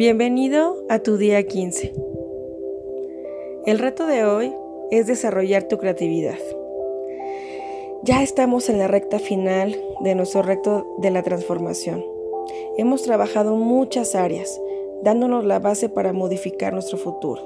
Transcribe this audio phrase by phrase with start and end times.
[0.00, 1.92] Bienvenido a tu día 15.
[3.66, 4.50] El reto de hoy
[4.90, 6.38] es desarrollar tu creatividad.
[8.02, 12.02] Ya estamos en la recta final de nuestro reto de la transformación.
[12.78, 14.58] Hemos trabajado muchas áreas,
[15.02, 17.42] dándonos la base para modificar nuestro futuro.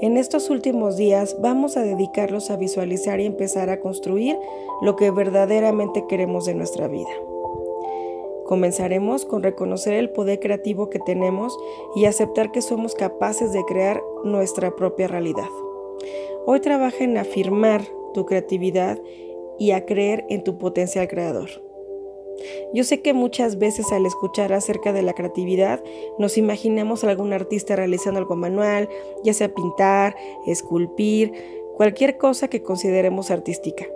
[0.00, 4.36] En estos últimos días vamos a dedicarlos a visualizar y empezar a construir
[4.82, 7.29] lo que verdaderamente queremos de nuestra vida.
[8.50, 11.56] Comenzaremos con reconocer el poder creativo que tenemos
[11.94, 15.46] y aceptar que somos capaces de crear nuestra propia realidad.
[16.46, 18.98] Hoy trabaja en afirmar tu creatividad
[19.56, 21.48] y a creer en tu potencial creador.
[22.74, 25.80] Yo sé que muchas veces al escuchar acerca de la creatividad
[26.18, 28.88] nos imaginamos a algún artista realizando algo manual,
[29.22, 30.16] ya sea pintar,
[30.48, 31.32] esculpir,
[31.76, 33.86] cualquier cosa que consideremos artística.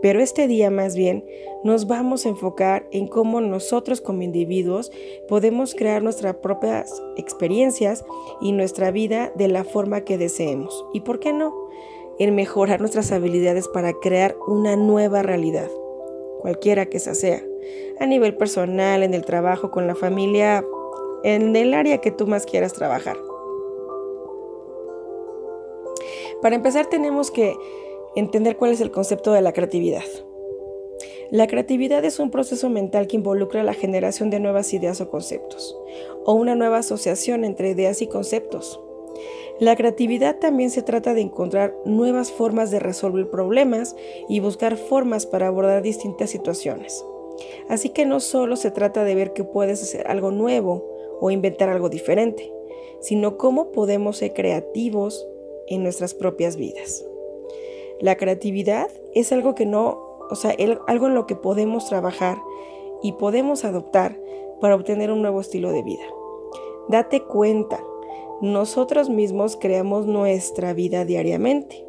[0.00, 1.24] Pero este día más bien
[1.64, 4.92] nos vamos a enfocar en cómo nosotros como individuos
[5.28, 8.04] podemos crear nuestras propias experiencias
[8.40, 10.86] y nuestra vida de la forma que deseemos.
[10.92, 11.68] ¿Y por qué no?
[12.18, 15.70] En mejorar nuestras habilidades para crear una nueva realidad,
[16.40, 17.42] cualquiera que esa sea,
[18.00, 20.64] a nivel personal, en el trabajo, con la familia,
[21.24, 23.16] en el área que tú más quieras trabajar.
[26.40, 27.56] Para empezar tenemos que
[28.16, 30.04] entender cuál es el concepto de la creatividad.
[31.30, 35.78] La creatividad es un proceso mental que involucra la generación de nuevas ideas o conceptos,
[36.24, 38.80] o una nueva asociación entre ideas y conceptos.
[39.60, 43.94] La creatividad también se trata de encontrar nuevas formas de resolver problemas
[44.28, 47.04] y buscar formas para abordar distintas situaciones.
[47.68, 50.88] Así que no solo se trata de ver que puedes hacer algo nuevo
[51.20, 52.52] o inventar algo diferente,
[53.00, 55.26] sino cómo podemos ser creativos
[55.66, 57.04] en nuestras propias vidas.
[58.00, 59.98] La creatividad es algo que no,
[60.30, 60.54] o sea,
[60.86, 62.38] algo en lo que podemos trabajar
[63.02, 64.18] y podemos adoptar
[64.60, 66.04] para obtener un nuevo estilo de vida.
[66.88, 67.82] Date cuenta,
[68.40, 71.84] nosotros mismos creamos nuestra vida diariamente.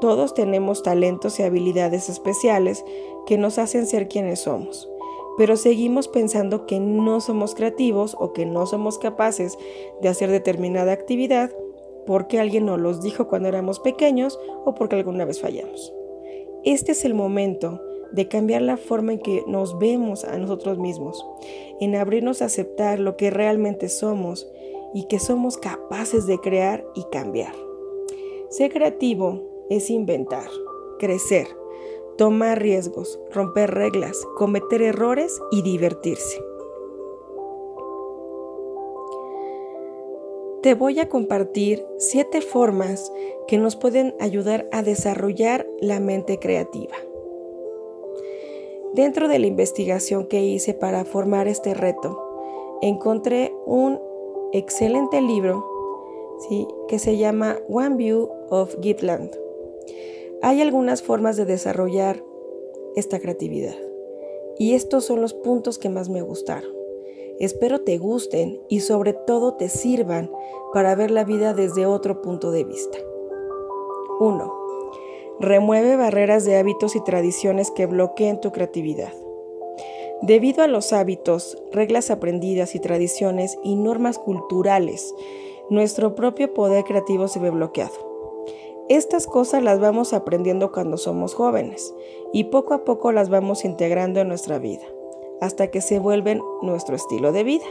[0.00, 2.84] Todos tenemos talentos y habilidades especiales
[3.26, 4.88] que nos hacen ser quienes somos,
[5.36, 9.58] pero seguimos pensando que no somos creativos o que no somos capaces
[10.00, 11.52] de hacer determinada actividad
[12.06, 15.92] porque alguien nos los dijo cuando éramos pequeños o porque alguna vez fallamos.
[16.64, 17.80] Este es el momento
[18.12, 21.26] de cambiar la forma en que nos vemos a nosotros mismos,
[21.80, 24.46] en abrirnos a aceptar lo que realmente somos
[24.94, 27.54] y que somos capaces de crear y cambiar.
[28.50, 30.48] Ser creativo es inventar,
[30.98, 31.46] crecer,
[32.18, 36.42] tomar riesgos, romper reglas, cometer errores y divertirse.
[40.62, 43.12] Te voy a compartir siete formas
[43.48, 46.94] que nos pueden ayudar a desarrollar la mente creativa.
[48.94, 52.16] Dentro de la investigación que hice para formar este reto,
[52.80, 54.00] encontré un
[54.52, 55.66] excelente libro
[56.88, 59.36] que se llama One View of Gitland.
[60.42, 62.22] Hay algunas formas de desarrollar
[62.94, 63.74] esta creatividad
[64.58, 66.81] y estos son los puntos que más me gustaron.
[67.38, 70.30] Espero te gusten y sobre todo te sirvan
[70.72, 72.98] para ver la vida desde otro punto de vista.
[74.20, 74.54] 1.
[75.40, 79.12] Remueve barreras de hábitos y tradiciones que bloqueen tu creatividad.
[80.20, 85.14] Debido a los hábitos, reglas aprendidas y tradiciones y normas culturales,
[85.68, 88.12] nuestro propio poder creativo se ve bloqueado.
[88.88, 91.94] Estas cosas las vamos aprendiendo cuando somos jóvenes
[92.32, 94.84] y poco a poco las vamos integrando en nuestra vida
[95.42, 97.66] hasta que se vuelven nuestro estilo de vida.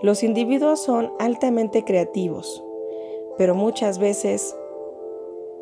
[0.00, 2.64] Los individuos son altamente creativos,
[3.36, 4.56] pero muchas veces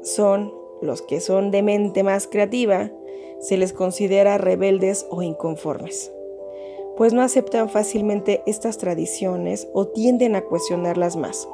[0.03, 2.91] son los que son de mente más creativa,
[3.39, 6.13] se les considera rebeldes o inconformes,
[6.99, 11.49] pues no aceptan fácilmente estas tradiciones o tienden a cuestionarlas más.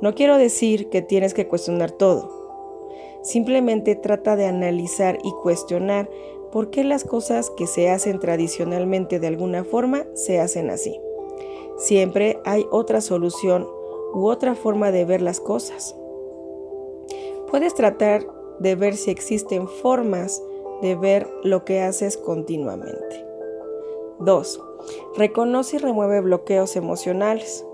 [0.00, 2.28] No quiero decir que tienes que cuestionar todo,
[3.22, 6.10] simplemente trata de analizar y cuestionar
[6.52, 11.00] por qué las cosas que se hacen tradicionalmente de alguna forma se hacen así.
[11.78, 13.66] Siempre hay otra solución
[14.12, 15.96] u otra forma de ver las cosas.
[17.50, 18.26] Puedes tratar
[18.60, 20.42] de ver si existen formas
[20.82, 23.24] de ver lo que haces continuamente.
[24.20, 24.60] 2.
[25.16, 27.64] Reconoce y remueve bloqueos emocionales.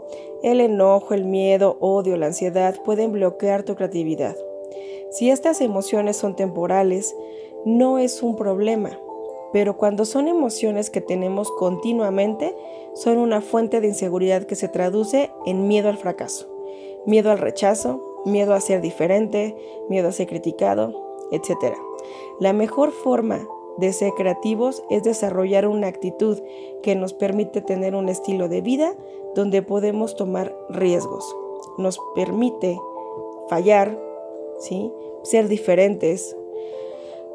[0.43, 4.37] El enojo, el miedo, odio, la ansiedad pueden bloquear tu creatividad.
[5.11, 7.15] Si estas emociones son temporales,
[7.69, 8.99] no es un problema,
[9.53, 12.57] pero cuando son emociones que tenemos continuamente,
[12.95, 16.49] son una fuente de inseguridad que se traduce en miedo al fracaso,
[17.05, 19.55] miedo al rechazo, miedo a ser diferente,
[19.91, 21.75] miedo a ser criticado, etc.
[22.41, 26.41] La mejor forma de ser creativos es desarrollar una actitud
[26.83, 28.95] que nos permite tener un estilo de vida
[29.35, 31.37] donde podemos tomar riesgos.
[31.77, 32.81] Nos permite
[33.49, 34.01] fallar,
[34.59, 34.91] ¿sí?
[35.23, 36.35] ser diferentes,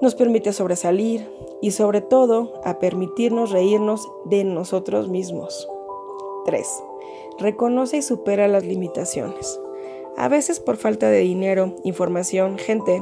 [0.03, 1.25] nos permite sobresalir
[1.61, 5.69] y sobre todo a permitirnos reírnos de nosotros mismos.
[6.45, 6.67] 3.
[7.39, 9.61] Reconoce y supera las limitaciones.
[10.17, 13.01] A veces por falta de dinero, información, gente,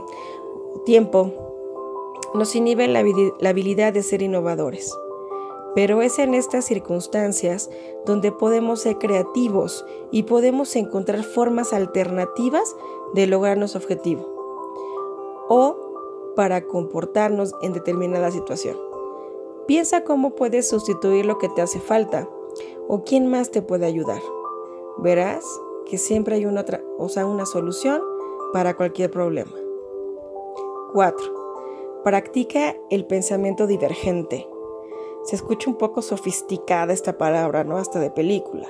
[0.86, 1.32] tiempo,
[2.36, 3.00] nos inhibe la,
[3.50, 4.96] habilidad de ser innovadores.
[5.74, 7.72] Pero es en estas circunstancias
[8.06, 12.76] donde podemos ser creativos y podemos encontrar formas alternativas
[13.16, 14.32] de lograr nuestro objetivo
[15.50, 15.81] o
[16.36, 18.78] para comportarnos en determinada situación.
[19.68, 22.28] Piensa cómo puedes sustituir lo que te hace falta
[22.88, 24.22] o quién más te puede ayudar.
[24.98, 25.46] Verás
[25.86, 26.66] que siempre hay una,
[26.98, 28.02] o sea, una solución
[28.54, 29.52] para cualquier problema.
[30.94, 32.02] 4.
[32.04, 34.48] Practica el pensamiento divergente.
[35.24, 37.78] Se escucha un poco sofisticada esta palabra, ¿no?
[37.78, 38.68] Hasta de película.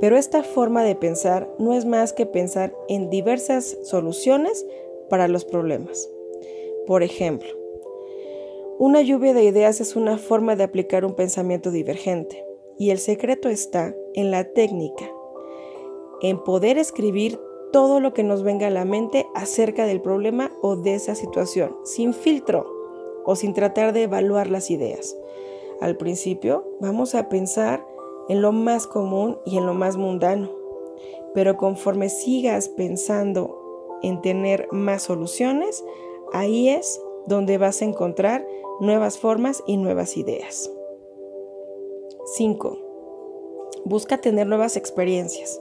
[0.00, 4.66] Pero esta forma de pensar no es más que pensar en diversas soluciones
[5.08, 6.08] para los problemas.
[6.86, 7.48] Por ejemplo,
[8.78, 12.44] una lluvia de ideas es una forma de aplicar un pensamiento divergente
[12.76, 15.08] y el secreto está en la técnica,
[16.22, 17.38] en poder escribir
[17.72, 21.76] todo lo que nos venga a la mente acerca del problema o de esa situación,
[21.84, 22.66] sin filtro
[23.24, 25.16] o sin tratar de evaluar las ideas.
[25.80, 27.86] Al principio vamos a pensar
[28.28, 30.50] en lo más común y en lo más mundano,
[31.34, 35.84] pero conforme sigas pensando en tener más soluciones,
[36.32, 38.46] ahí es donde vas a encontrar
[38.80, 40.70] nuevas formas y nuevas ideas.
[42.34, 42.78] 5.
[43.84, 45.60] Busca tener nuevas experiencias.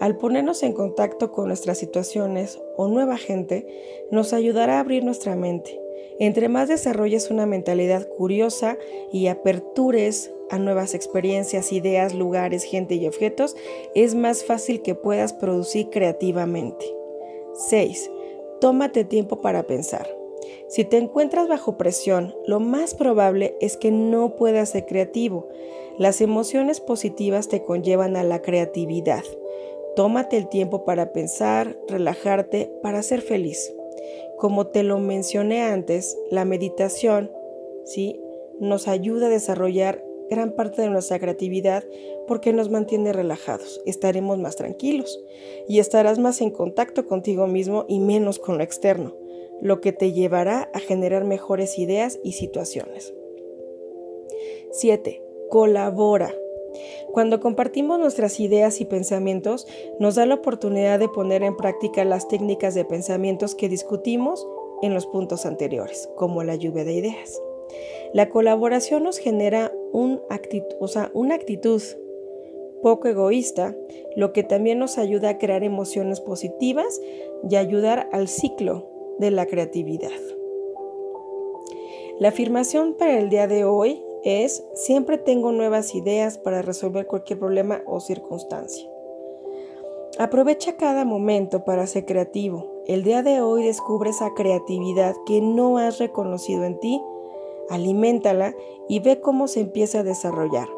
[0.00, 3.66] Al ponernos en contacto con nuestras situaciones o nueva gente,
[4.10, 5.78] nos ayudará a abrir nuestra mente.
[6.18, 8.78] Entre más desarrolles una mentalidad curiosa
[9.12, 13.56] y apertures a nuevas experiencias, ideas, lugares, gente y objetos,
[13.94, 16.84] es más fácil que puedas producir creativamente.
[17.54, 18.10] 6.
[18.62, 20.08] Tómate tiempo para pensar.
[20.68, 25.48] Si te encuentras bajo presión, lo más probable es que no puedas ser creativo.
[25.98, 29.24] Las emociones positivas te conllevan a la creatividad.
[29.96, 33.74] Tómate el tiempo para pensar, relajarte, para ser feliz.
[34.38, 37.32] Como te lo mencioné antes, la meditación
[37.84, 38.20] ¿sí?
[38.60, 41.84] nos ayuda a desarrollar gran parte de nuestra creatividad
[42.26, 45.22] porque nos mantiene relajados, estaremos más tranquilos
[45.68, 49.14] y estarás más en contacto contigo mismo y menos con lo externo
[49.62, 53.14] lo que te llevará a generar mejores ideas y situaciones.
[54.72, 55.22] 7.
[55.50, 56.34] Colabora.
[57.12, 59.68] Cuando compartimos nuestras ideas y pensamientos,
[60.00, 64.48] nos da la oportunidad de poner en práctica las técnicas de pensamientos que discutimos
[64.82, 67.40] en los puntos anteriores, como la lluvia de ideas.
[68.12, 71.82] La colaboración nos genera una actitud
[72.82, 73.76] poco egoísta,
[74.16, 77.00] lo que también nos ayuda a crear emociones positivas
[77.48, 78.88] y ayudar al ciclo
[79.18, 80.10] de la creatividad.
[82.18, 87.38] La afirmación para el día de hoy es, siempre tengo nuevas ideas para resolver cualquier
[87.38, 88.88] problema o circunstancia.
[90.18, 92.82] Aprovecha cada momento para ser creativo.
[92.86, 97.00] El día de hoy descubre esa creatividad que no has reconocido en ti,
[97.72, 98.54] aliméntala
[98.88, 100.68] y ve cómo se empieza a desarrollar.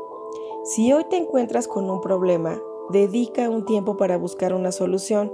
[0.64, 2.60] Si hoy te encuentras con un problema,
[2.90, 5.30] dedica un tiempo para buscar una solución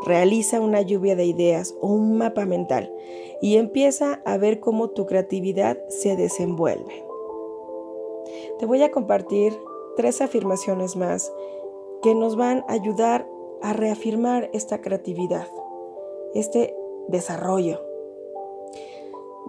[0.00, 2.92] Realiza una lluvia de ideas o un mapa mental
[3.40, 7.04] y empieza a ver cómo tu creatividad se desenvuelve.
[8.58, 9.58] Te voy a compartir
[9.96, 11.32] tres afirmaciones más
[12.02, 13.28] que nos van a ayudar
[13.60, 15.48] a reafirmar esta creatividad,
[16.32, 16.76] este
[17.08, 17.87] desarrollo.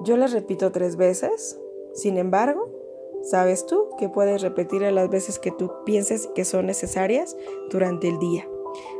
[0.03, 1.59] Yo las repito tres veces,
[1.93, 2.69] sin embargo,
[3.23, 7.35] sabes tú que puedes repetir las veces que tú pienses que son necesarias
[7.69, 8.47] durante el día.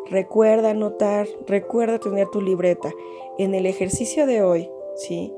[0.10, 2.92] Recuerda anotar, recuerda tener tu libreta.
[3.38, 5.34] En el ejercicio de hoy, ¿sí?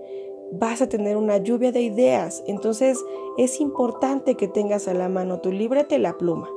[0.53, 2.43] Vas a tener una lluvia de ideas.
[2.47, 2.97] Entonces
[3.37, 6.49] es importante que tengas a la mano tu libreta y la pluma.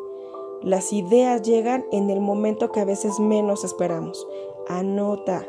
[0.62, 4.26] Las ideas llegan en el momento que a veces menos esperamos.
[4.68, 5.46] Anota,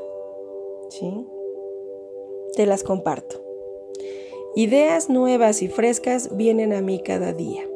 [0.89, 1.25] ¿sí?
[2.55, 3.44] Te las comparto.
[4.57, 7.67] Ideas nuevas y frescas vienen a mí cada día.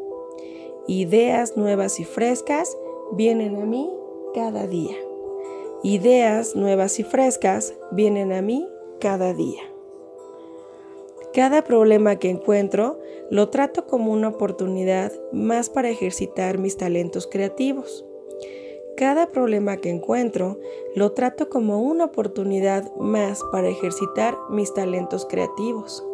[0.88, 2.78] Ideas nuevas y frescas
[3.12, 3.90] vienen a mí
[4.34, 4.96] cada día.
[5.84, 8.66] Ideas nuevas y frescas vienen a mí
[9.02, 9.62] cada día.
[11.34, 12.98] Cada problema que encuentro
[13.30, 18.06] lo trato como una oportunidad más para ejercitar mis talentos creativos.
[18.96, 20.58] Cada problema que encuentro
[20.96, 26.06] lo trato como una oportunidad más para ejercitar mis talentos creativos.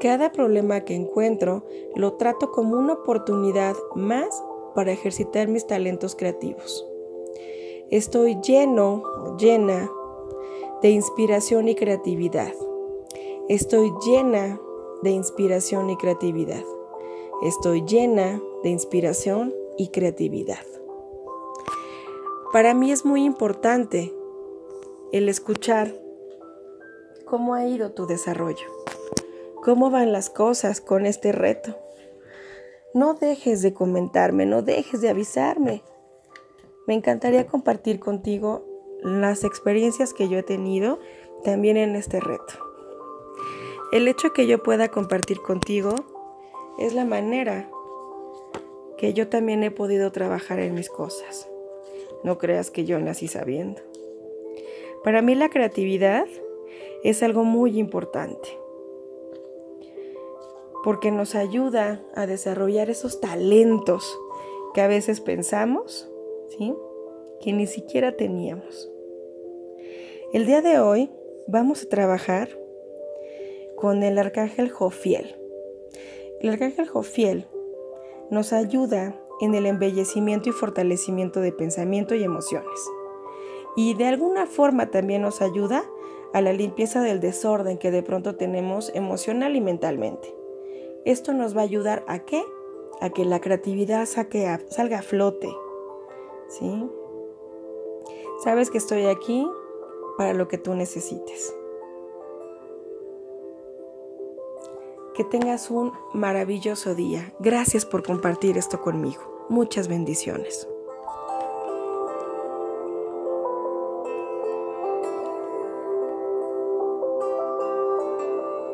[0.00, 1.62] Cada problema que encuentro
[1.94, 4.42] lo trato como una oportunidad más
[4.74, 6.86] para ejercitar mis talentos creativos.
[7.90, 9.90] Estoy lleno, llena
[10.80, 12.54] de inspiración y creatividad.
[13.50, 14.58] Estoy llena
[15.02, 16.64] de inspiración y creatividad.
[17.42, 20.64] Estoy llena de inspiración y creatividad.
[22.54, 24.14] Para mí es muy importante
[25.12, 25.94] el escuchar
[27.26, 28.66] cómo ha ido tu desarrollo,
[29.62, 31.76] cómo van las cosas con este reto.
[32.94, 35.82] No dejes de comentarme, no dejes de avisarme.
[36.86, 38.64] Me encantaría compartir contigo
[39.02, 40.98] las experiencias que yo he tenido
[41.44, 42.54] también en este reto.
[43.92, 45.94] El hecho que yo pueda compartir contigo
[46.78, 47.70] es la manera
[48.96, 51.48] que yo también he podido trabajar en mis cosas.
[52.24, 53.80] No creas que yo nací sabiendo.
[55.04, 56.26] Para mí la creatividad
[57.02, 58.60] es algo muy importante
[60.82, 64.18] porque nos ayuda a desarrollar esos talentos
[64.74, 66.10] que a veces pensamos,
[66.48, 66.74] ¿sí?
[67.40, 68.90] Que ni siquiera teníamos.
[70.32, 71.10] El día de hoy
[71.46, 72.48] vamos a trabajar
[73.76, 75.36] con el arcángel Jofiel.
[76.40, 77.46] El arcángel Jofiel
[78.30, 82.80] nos ayuda en el embellecimiento y fortalecimiento de pensamiento y emociones.
[83.76, 85.84] Y de alguna forma también nos ayuda
[86.32, 90.39] a la limpieza del desorden que de pronto tenemos emocional y mentalmente.
[91.04, 92.44] Esto nos va a ayudar a qué?
[93.00, 95.48] A que la creatividad salga a flote.
[96.48, 96.90] ¿Sí?
[98.44, 99.46] Sabes que estoy aquí
[100.18, 101.54] para lo que tú necesites.
[105.14, 107.32] Que tengas un maravilloso día.
[107.38, 109.46] Gracias por compartir esto conmigo.
[109.48, 110.68] Muchas bendiciones.